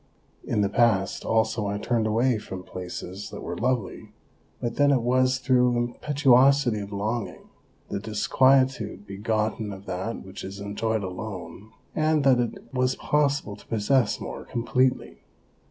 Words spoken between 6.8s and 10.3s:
of longing, the disquietude begotten of that